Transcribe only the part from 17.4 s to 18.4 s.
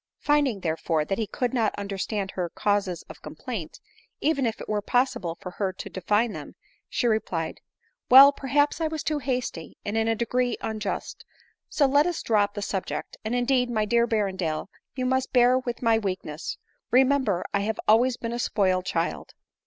I have always been a